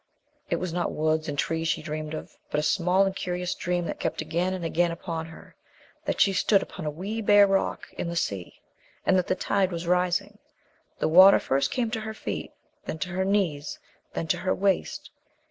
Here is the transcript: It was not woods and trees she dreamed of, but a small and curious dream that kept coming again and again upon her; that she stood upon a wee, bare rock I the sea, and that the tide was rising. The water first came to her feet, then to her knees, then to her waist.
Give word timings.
It 0.49 0.55
was 0.55 0.73
not 0.73 0.91
woods 0.91 1.29
and 1.29 1.37
trees 1.37 1.67
she 1.67 1.83
dreamed 1.83 2.15
of, 2.15 2.35
but 2.49 2.59
a 2.59 2.63
small 2.63 3.05
and 3.05 3.15
curious 3.15 3.53
dream 3.53 3.85
that 3.85 3.99
kept 3.99 4.17
coming 4.17 4.31
again 4.33 4.53
and 4.55 4.65
again 4.65 4.89
upon 4.89 5.27
her; 5.27 5.55
that 6.05 6.19
she 6.19 6.33
stood 6.33 6.63
upon 6.63 6.87
a 6.87 6.89
wee, 6.89 7.21
bare 7.21 7.45
rock 7.45 7.87
I 7.99 8.01
the 8.01 8.15
sea, 8.15 8.61
and 9.05 9.15
that 9.15 9.27
the 9.27 9.35
tide 9.35 9.71
was 9.71 9.85
rising. 9.85 10.39
The 10.97 11.07
water 11.07 11.37
first 11.37 11.69
came 11.69 11.91
to 11.91 12.01
her 12.01 12.15
feet, 12.15 12.51
then 12.85 12.97
to 12.97 13.09
her 13.09 13.23
knees, 13.25 13.77
then 14.13 14.25
to 14.29 14.37
her 14.39 14.55
waist. 14.55 15.11